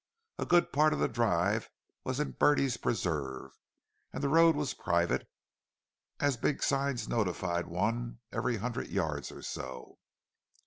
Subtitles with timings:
[0.39, 1.69] A good part of the drive
[2.03, 3.51] was in Bertie's "preserve,"
[4.11, 5.29] and the road was private,
[6.19, 9.99] as big signs notified one every hundred yards or so.